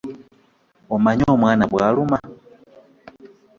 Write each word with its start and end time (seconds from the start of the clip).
Omanyi 0.95 1.23
omwana 1.35 1.63
bwaluma? 1.73 2.17